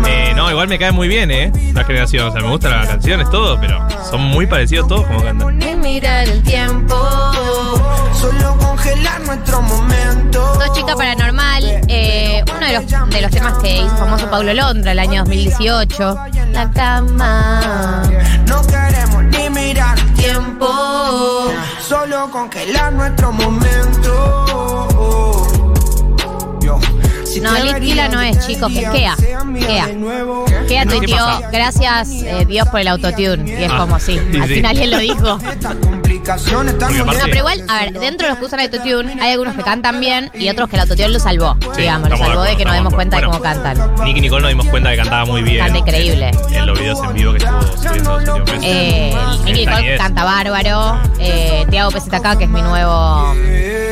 Eh, 0.07 0.33
no, 0.35 0.49
igual 0.49 0.67
me 0.67 0.79
cae 0.79 0.91
muy 0.91 1.07
bien, 1.07 1.29
¿eh? 1.31 1.51
La 1.73 1.83
generación. 1.83 2.27
O 2.29 2.31
sea, 2.31 2.41
me 2.41 2.49
gustan 2.49 2.71
las 2.71 2.87
canciones, 2.87 3.29
todo, 3.29 3.59
pero 3.59 3.79
son 4.09 4.21
muy 4.21 4.47
parecidos 4.47 4.87
todos 4.87 5.05
como 5.05 5.21
cantan. 5.23 5.59
Mirar 5.79 6.27
el 6.27 6.41
tiempo. 6.43 6.95
Solo 8.13 8.57
congelar 8.89 9.21
nuestro 9.21 9.61
momento. 9.61 10.53
Dos 10.55 10.73
Chica 10.73 10.95
Paranormal, 10.95 11.63
eh, 11.87 12.43
uno 12.55 12.65
de 12.65 12.73
los, 12.73 13.09
de 13.09 13.21
los 13.21 13.31
temas 13.31 13.57
que 13.61 13.77
hizo 13.77 13.95
famoso 13.97 14.29
Pablo 14.29 14.53
Londra 14.53 14.91
el 14.91 14.99
año 14.99 15.23
2018. 15.23 16.17
La 16.51 16.69
cama. 16.71 18.03
No 18.47 18.61
queremos 18.63 19.23
ni 19.25 19.49
mirar 19.49 19.97
Tiempo. 20.15 20.67
Solo 21.87 22.29
congelar 22.31 22.93
nuestro 22.93 23.31
momento. 23.31 24.45
Si 27.25 27.39
No, 27.41 27.51
Kila 27.79 28.07
no 28.09 28.21
es, 28.21 28.45
chicos, 28.47 28.71
es 28.75 28.89
Kea. 28.89 29.15
Kea. 29.59 29.85
¿Qué 30.67 30.83
tuiteó, 30.87 31.41
gracias 31.51 32.09
eh, 32.11 32.43
Dios 32.47 32.67
por 32.69 32.79
el 32.79 32.87
autotune. 32.87 33.47
Y 33.59 33.63
es 33.65 33.71
Ah, 33.71 33.77
como, 33.77 33.99
sí, 33.99 34.19
sí, 34.31 34.39
al 34.39 34.47
sí. 34.47 34.55
final 34.55 34.77
él 34.79 34.91
lo 34.91 34.97
dijo. 34.97 35.39
Estas 36.19 36.41
complicaciones 36.43 36.73
están 36.73 36.89
Porque 36.89 37.03
muy 37.03 37.15
aparte- 37.15 37.19
No, 37.19 37.25
pero 37.25 37.37
igual, 37.39 37.65
a 37.69 37.79
ver, 37.85 37.93
dentro 37.99 38.27
de 38.27 38.29
los 38.31 38.39
que 38.39 38.45
usan 38.45 38.59
autotune, 38.59 39.21
hay 39.21 39.31
algunos 39.31 39.55
que 39.55 39.61
cantan 39.63 39.99
bien 39.99 40.31
y 40.33 40.49
otros 40.49 40.69
que 40.69 40.75
el 40.75 40.81
autotune 40.81 41.09
lo 41.09 41.19
salvó. 41.19 41.57
Sí, 41.75 41.81
digamos, 41.81 42.09
lo 42.09 42.15
estamos 42.15 42.19
de 42.19 42.25
salvó 42.25 42.41
de 42.43 42.49
acuerdo, 42.51 42.57
que 42.57 42.65
nos 42.65 42.73
demos 42.73 42.93
estamos 42.93 42.93
cuenta 42.93 43.15
de 43.15 43.21
de 43.21 43.25
cómo 43.27 43.37
acuerdo. 43.37 43.63
cantan. 43.63 44.05
Nicky 44.05 44.21
Nicole 44.21 44.41
nos 44.41 44.49
dimos 44.49 44.65
cuenta 44.67 44.89
que 44.91 44.97
cantaba 44.97 45.25
muy 45.25 45.41
bien. 45.43 45.63
Canta 45.63 45.79
increíble. 45.79 46.31
En, 46.49 46.53
en 46.55 46.65
los 46.65 46.79
videos 46.79 46.99
en 47.03 47.13
vivo 47.13 47.31
que 47.31 47.37
estuvo 47.39 47.61
subiendo 47.77 48.19
los 48.19 48.29
últimos 48.29 48.49
meses. 48.51 48.63
Eh, 48.63 49.15
Nicky 49.45 49.59
Esta 49.63 49.71
Nicole 49.71 49.93
es. 49.95 50.01
canta 50.01 50.23
bárbaro. 50.23 50.99
Eh, 51.19 51.65
Tiago 51.69 51.91
PZK, 51.91 52.37
que 52.37 52.43
es 52.43 52.49
mi 52.49 52.61
nuevo 52.61 53.33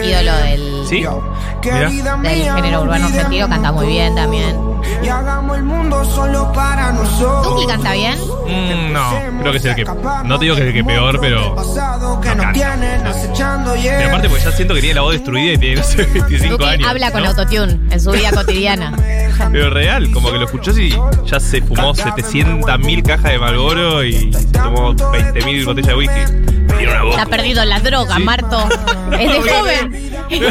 ídolo 0.03 0.35
del, 0.37 0.83
¿Sí? 0.87 1.05
Querida 1.61 2.17
del 2.17 2.55
género 2.55 2.81
urbano 2.81 3.07
argentino, 3.07 3.49
canta 3.49 3.71
muy 3.71 3.87
bien 3.87 4.15
también. 4.15 4.55
Y 5.03 5.07
hagamos 5.07 5.57
el 5.57 5.63
mundo 5.63 6.03
solo 6.05 6.51
para 6.53 6.91
nosotros. 6.91 7.55
Duki 7.55 7.67
canta 7.67 7.93
bien. 7.93 8.17
Mm, 8.47 8.93
no, 8.93 9.09
creo 9.41 9.51
que 9.51 9.57
es 9.57 9.65
el 9.65 9.75
que. 9.75 9.85
No 9.85 10.39
te 10.39 10.45
digo 10.45 10.55
que 10.55 10.61
es 10.61 10.67
el 10.67 10.73
que 10.73 10.83
peor, 10.83 11.19
pero. 11.19 11.55
No 11.55 12.21
canta. 12.21 12.53
Pero 12.53 14.07
aparte, 14.07 14.29
porque 14.29 14.43
ya 14.43 14.51
siento 14.51 14.73
que 14.73 14.81
tiene 14.81 14.95
la 14.95 15.01
voz 15.01 15.13
destruida 15.13 15.53
y 15.53 15.57
tiene, 15.57 15.75
no 15.77 15.83
sé, 15.83 16.03
25 16.03 16.57
Duki 16.57 16.63
años. 16.65 16.87
habla 16.87 17.11
con 17.11 17.23
¿no? 17.23 17.29
autotune 17.29 17.79
en 17.91 17.99
su 17.99 18.11
vida 18.11 18.31
cotidiana. 18.31 18.93
Pero 19.51 19.69
real, 19.69 20.09
como 20.11 20.31
que 20.31 20.37
lo 20.37 20.45
escuchó 20.45 20.71
y 20.71 20.95
ya 21.25 21.39
se 21.39 21.61
fumó 21.61 21.93
700.000 21.93 23.03
cajas 23.03 23.31
de 23.31 23.39
Malboro 23.39 24.03
y 24.03 24.33
se 24.33 24.45
tomó 24.47 24.93
20.000 24.93 25.65
botellas 25.65 25.87
de 25.87 25.95
whisky. 25.95 26.21
Está 27.09 27.25
perdido 27.25 27.63
en 27.63 27.69
la 27.69 27.79
droga, 27.79 28.19
Marto. 28.19 28.67
Es 29.11 29.31
de 29.31 29.51
joven. 29.51 30.11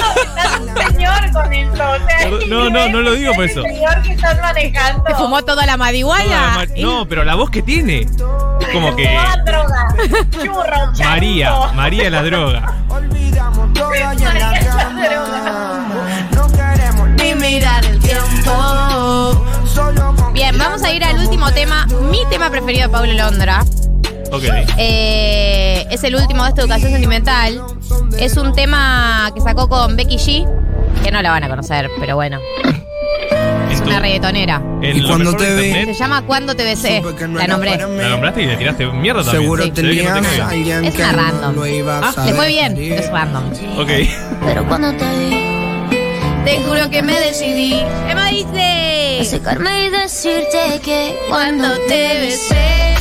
Con 1.42 2.48
No, 2.48 2.70
no, 2.70 2.88
no 2.88 3.00
lo 3.02 3.12
digo 3.12 3.32
por 3.34 3.44
eso. 3.44 3.64
El 3.64 3.74
señor 3.74 4.02
que 4.02 4.12
estás 4.12 4.40
manejando. 4.40 5.02
¿Te 5.04 5.14
fumó 5.14 5.42
toda 5.42 5.56
la 5.66 5.66
Toda 5.66 5.66
la 5.66 5.76
marihuana? 5.76 6.52
ma- 6.56 6.64
No, 6.78 7.06
pero 7.08 7.24
la 7.24 7.34
voz 7.34 7.50
que 7.50 7.62
tiene. 7.62 8.06
Como 8.72 8.94
que. 8.96 9.04
Toda 9.06 9.36
droga. 9.44 9.88
Churro, 10.30 10.92
charuto. 10.92 11.04
María, 11.04 11.52
María 11.74 12.10
la 12.10 12.22
droga. 12.22 12.74
Olvidamos 12.88 13.68
y 14.18 14.22
en 14.22 14.38
la 14.40 14.60
cama. 14.60 15.08
droga. 15.08 16.26
No 16.32 16.48
queremos 16.52 17.08
ni 17.10 17.34
mirar 17.34 17.84
el 17.84 17.98
tiempo. 18.00 19.44
Bien, 20.32 20.56
vamos 20.58 20.82
a 20.82 20.92
ir 20.92 21.04
al 21.04 21.18
último 21.18 21.50
tema. 21.52 21.86
Mi 22.10 22.24
tema 22.30 22.50
preferido 22.50 22.84
de 22.84 22.88
Pablo 22.90 23.12
Londra. 23.12 23.64
Ok. 24.32 24.42
Eh, 24.78 25.86
es 25.90 26.02
el 26.04 26.14
último 26.16 26.42
de 26.44 26.48
esta 26.50 26.62
educación 26.62 26.90
sentimental. 26.92 27.62
Es 28.18 28.36
un 28.36 28.54
tema 28.54 29.30
que 29.34 29.40
sacó 29.40 29.68
con 29.68 29.96
Becky 29.96 30.16
G, 30.16 30.46
que 31.02 31.10
no 31.10 31.22
la 31.22 31.30
van 31.30 31.44
a 31.44 31.48
conocer, 31.48 31.90
pero 32.00 32.16
bueno, 32.16 32.38
es 33.70 33.80
una 33.80 34.00
reggaetonera. 34.00 34.62
Y 34.82 35.02
cuando 35.06 35.34
te 35.36 35.54
vi- 35.56 35.72
Se 35.86 35.94
llama 35.94 36.22
Cuando 36.22 36.54
te 36.54 36.64
besé. 36.64 37.00
No 37.00 37.38
La 37.38 37.46
nombré. 37.46 37.76
la 37.76 38.08
nombraste 38.08 38.42
y 38.42 38.46
le 38.46 38.56
tiraste 38.56 38.86
mierda 38.86 39.22
también. 39.22 39.42
Seguro 39.42 39.62
ve 39.62 39.68
no 39.68 39.74
tenías 39.74 40.12
te 40.12 40.28
a 40.28 40.30
bien. 40.32 40.42
alguien 40.42 40.84
Es 40.84 40.94
una 40.96 41.12
no 41.12 41.18
random. 41.18 41.54
a 41.88 41.98
Ah, 42.08 42.12
le 42.26 42.34
fue 42.34 42.48
bien, 42.48 42.76
es 42.92 43.10
random. 43.10 43.44
Ok. 43.78 43.90
Pero 44.46 44.66
cuando 44.68 44.92
te 44.92 45.04
vi, 45.18 45.46
Te 46.44 46.58
juro 46.62 46.88
que 46.90 47.02
me 47.02 47.18
decidí. 47.18 47.74
Emma 48.08 48.26
dice. 48.28 49.18
acercarme 49.20 49.86
y 49.86 49.90
decirte 49.90 50.80
que 50.84 51.18
cuando 51.28 51.68
te 51.88 52.20
besé, 52.20 52.94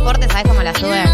deporte, 0.00 0.26
¿sabes 0.28 0.44
cómo 0.48 0.62
la 0.62 0.74
sube? 0.74 1.04
No 1.04 1.10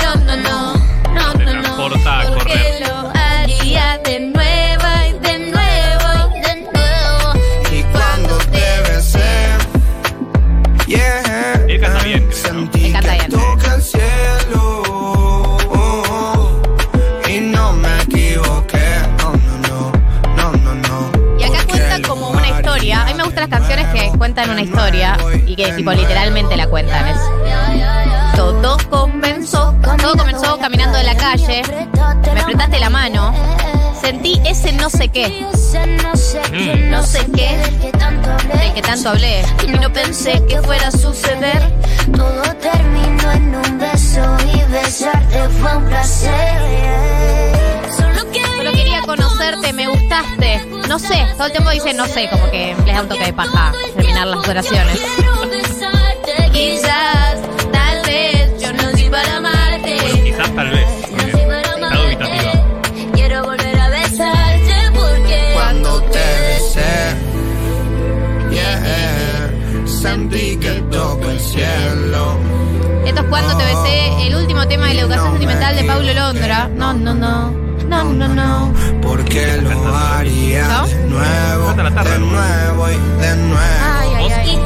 no, 0.00 0.14
no, 0.24 0.36
no, 0.36 0.74
no, 1.14 1.32
Te 1.32 1.44
no, 1.44 1.52
no. 1.54 1.62
transporta 1.62 2.20
a 2.20 2.24
correr. 2.26 2.80
lo 2.88 3.10
haría 3.14 3.98
de 4.04 4.20
nuevo 4.20 4.86
y 5.08 5.12
de 5.26 5.38
nuevo 5.52 6.08
y 6.34 6.40
de 6.40 6.54
nuevo. 6.72 7.24
Y 7.72 7.82
cuando 7.92 8.36
te 8.38 8.66
besé, 8.90 9.32
yeah, 10.86 11.52
Él 11.68 11.80
canta 11.80 12.02
bien, 12.04 12.28
creo, 12.28 12.52
¿no? 12.54 12.70
Él 12.74 12.92
canta 12.92 13.12
bien. 13.14 13.30
toca 13.30 13.74
el 13.74 13.82
cielo. 13.82 14.82
Y 17.28 17.40
no 17.40 17.72
me 17.74 18.02
equivoqué, 18.02 18.86
no, 19.18 19.32
no, 19.32 19.58
no, 19.68 19.92
no, 20.36 20.52
no, 20.52 20.74
no. 20.74 21.38
Y 21.38 21.44
acá 21.44 21.64
cuenta 21.68 22.08
como 22.08 22.30
una 22.30 22.48
historia. 22.48 23.02
A 23.02 23.04
mí 23.06 23.14
me 23.14 23.22
gustan 23.22 23.48
las 23.48 23.60
canciones 23.60 23.86
que 23.94 24.18
cuentan 24.18 24.50
una 24.50 24.62
historia 24.62 24.79
que 25.64 25.72
tipo 25.72 25.92
literalmente 25.92 26.56
la 26.56 26.66
cuentan. 26.66 27.06
Es- 27.08 28.36
todo 28.36 28.76
comenzó, 28.88 29.74
todo 30.00 30.16
comenzó 30.16 30.58
caminando 30.58 30.98
en 30.98 31.06
la 31.06 31.16
calle. 31.16 31.62
Me 32.34 32.40
apretaste 32.40 32.78
la 32.80 32.90
mano. 32.90 33.34
Sentí 34.00 34.40
ese 34.46 34.72
no 34.72 34.88
sé 34.88 35.08
qué, 35.08 35.42
No 35.42 36.16
sé 36.16 36.40
qué, 36.50 36.74
Mm. 36.86 36.90
no 36.90 37.02
sé 37.04 37.26
qué, 37.36 37.56
del 37.58 38.72
que 38.74 38.82
tanto 38.82 39.10
hablé. 39.10 39.42
Y 39.66 39.72
no 39.78 39.92
pensé 39.92 40.42
que 40.46 40.60
fuera 40.62 40.88
a 40.88 40.90
suceder. 40.90 41.60
Todo 42.16 42.42
terminó 42.60 43.30
en 43.32 43.54
un 43.54 43.78
beso 43.78 44.22
y 44.54 44.72
besarte 44.72 45.48
fue 45.60 45.76
un 45.76 45.84
placer. 45.84 46.30
Solo 47.96 48.72
quería, 48.72 49.02
conocerte, 49.02 49.72
me 49.74 49.86
gustaste. 49.86 50.66
No 50.88 50.98
sé, 50.98 51.26
todo 51.36 51.46
el 51.46 51.52
tiempo 51.52 51.70
dice 51.70 51.92
no 51.94 52.06
sé, 52.06 52.28
como 52.30 52.50
que 52.50 52.74
les 52.86 52.94
da 52.94 53.02
un 53.02 53.08
toque 53.08 53.26
de 53.26 53.32
paja 53.32 53.72
terminar 53.96 54.26
las 54.26 54.48
oraciones. 54.48 54.98
Quizás, 56.60 57.40
tal 57.72 58.02
vez, 58.04 58.60
yo 58.60 58.70
no 58.74 58.90
soy 58.90 59.08
para 59.08 59.36
amarte. 59.36 59.96
Bueno, 60.02 60.24
quizás 60.24 60.54
tal 60.54 60.70
vez. 60.70 60.86
No 61.10 61.22
soy 61.32 61.46
para 61.46 61.72
amarte. 61.72 62.62
Quiero 63.14 63.44
volver 63.44 63.80
a 63.80 63.88
besarte 63.88 64.74
porque 64.94 65.52
Cuando 65.54 66.02
te 66.02 66.18
besé, 66.18 67.16
yeah, 68.50 69.50
sentí 69.86 70.58
que 70.58 70.72
toco 70.90 71.30
el 71.30 71.40
cielo. 71.40 72.38
Esto 73.06 73.20
es 73.22 73.26
cuando 73.28 73.56
te 73.56 73.64
besé, 73.64 74.26
el 74.26 74.34
último 74.34 74.68
tema 74.68 74.88
de 74.88 74.94
la 74.94 75.00
educación 75.00 75.30
sentimental 75.30 75.76
de 75.76 75.84
Paulo 75.84 76.12
Londra. 76.12 76.68
No, 76.74 76.92
no, 76.92 77.14
no. 77.14 77.50
No, 77.88 78.04
no, 78.04 78.28
no. 78.28 78.74
Porque 79.00 79.56
lo 79.62 79.96
haría 79.96 80.68
¿No? 80.68 80.86
de 80.86 81.08
nuevo, 81.08 81.72
de 81.72 82.18
nuevo 82.18 82.90
y 82.90 83.22
de 83.22 83.36
nuevo. 83.36 83.60
Ay. 83.82 84.09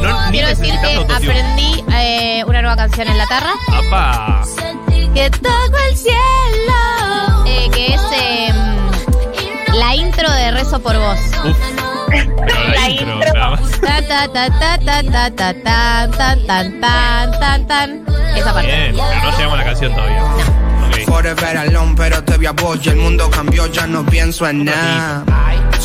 No- 0.09 0.31
Quiero 0.31 0.49
decir 0.49 0.75
que 0.81 1.07
aprendí 1.15 1.85
eh, 1.93 2.45
una 2.47 2.61
nueva 2.63 2.77
canción 2.77 3.09
en 3.09 3.19
la 3.19 3.27
tarra. 3.27 3.53
¡Apa! 3.69 4.43
Que 5.15 5.31
toco 5.31 5.77
el 5.91 5.97
cielo. 5.97 7.45
Eh, 7.47 7.69
que 7.73 7.95
es 7.95 8.01
em, 8.13 8.57
la 9.79 9.95
intro 9.95 10.31
de 10.33 10.51
Rezo 10.51 10.81
por 10.81 10.97
Vos. 10.99 11.19
Uf. 11.45 11.57
La, 12.47 12.69
La 12.81 12.91
intro, 12.91 13.15
intro. 13.15 13.33
nada 13.35 13.51
más. 13.51 13.81
Ta, 13.81 14.03
ta, 14.07 14.29
ta, 14.29 14.51
ta, 14.59 14.79
ta, 14.79 15.03
ta, 15.03 15.31
ta, 15.31 15.55
tan, 15.63 16.11
tan, 16.13 16.47
tan, 16.47 16.81
tan, 16.81 17.41
tan, 17.41 17.67
tan. 17.67 18.05
Esa 18.37 18.53
parte. 18.53 18.67
Bien, 18.91 18.97
pero 18.97 19.23
no 19.31 19.37
llegamos 19.37 19.55
a 19.55 19.57
la 19.59 19.65
canción 19.65 19.95
todavía. 19.95 20.23
Ok. 20.25 21.05
Forever 21.07 21.57
alone, 21.59 21.95
pero 21.97 22.23
te 22.25 22.37
vi 22.39 22.47
a 22.47 22.53
vos 22.53 22.79
y 22.85 22.89
el 22.89 22.97
mundo 22.97 23.31
cambió, 23.31 23.67
ya 23.69 23.87
no 23.87 24.05
pienso 24.05 24.47
en 24.49 24.65
nada. 24.65 25.25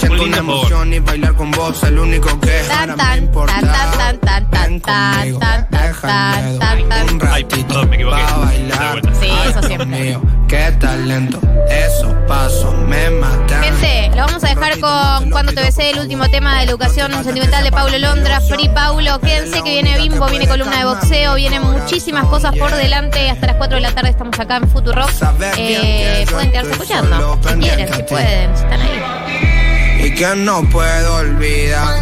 Una 0.07 0.15
lindo 0.17 0.38
emoción 0.38 0.93
y 0.93 0.99
bailar 0.99 1.33
con 1.35 1.51
vos, 1.51 1.83
el 1.83 1.99
único 1.99 2.39
que 2.39 2.62
Tan, 2.67 2.89
ahora 2.91 2.95
tan, 2.95 3.19
me 3.19 3.25
importa. 3.25 3.59
tan, 3.59 3.71
tan, 3.71 4.19
tan, 4.19 4.19
tan, 4.19 4.49
Ven 4.69 4.81
tan, 4.81 5.13
conmigo, 5.13 5.39
tan, 5.39 5.69
tan, 5.69 5.81
deja 5.81 6.39
el 6.39 6.59
tan, 6.59 6.77
miedo, 6.77 6.89
tan, 6.89 7.05
tan. 7.07 7.13
un 7.13 7.19
ratito 7.19 7.85
me 7.88 7.95
equivoqué. 7.95 8.23
bailar. 8.45 9.01
Sí, 9.19 9.29
eso 9.49 9.62
siempre. 9.63 9.85
mío, 9.85 10.21
qué 10.47 10.71
talento, 10.79 11.39
esos 11.69 12.13
pasos 12.27 12.73
me 12.88 13.09
matan. 13.09 13.63
Gente, 13.63 14.09
lo 14.15 14.25
vamos 14.25 14.43
a 14.43 14.47
dejar 14.47 14.79
con 14.79 15.31
Cuando 15.31 15.53
te 15.53 15.62
besé, 15.62 15.91
el 15.91 15.99
último 15.99 16.29
tema 16.29 16.51
de 16.59 16.65
la 16.65 16.71
educación 16.71 17.12
sentimental 17.23 17.63
de 17.63 17.71
Paulo 17.71 17.97
Londra. 17.97 18.41
Free 18.41 18.69
Paulo, 18.69 19.19
quédense 19.19 19.62
que 19.63 19.69
viene 19.81 19.97
Bimbo, 19.97 20.25
viene 20.27 20.47
columna 20.47 20.77
de 20.79 20.85
boxeo, 20.85 21.35
vienen 21.35 21.62
muchísimas 21.63 22.25
cosas 22.25 22.55
por 22.57 22.71
delante. 22.73 23.29
Hasta 23.29 23.47
las 23.47 23.55
4 23.57 23.75
de 23.75 23.81
la 23.81 23.91
tarde 23.91 24.09
estamos 24.09 24.39
acá 24.39 24.57
en 24.57 24.69
Futurock. 24.69 25.09
Eh, 25.57 26.25
pueden 26.31 26.51
quedarse 26.51 26.71
escuchando, 26.71 27.39
si 27.47 27.53
quieren, 27.55 27.93
si 27.93 28.03
pueden, 28.03 28.57
si 28.57 28.63
están 28.63 28.81
ahí. 28.81 29.48
Y 30.01 30.12
que 30.15 30.35
no 30.35 30.63
puedo 30.69 31.15
olvidar 31.15 32.01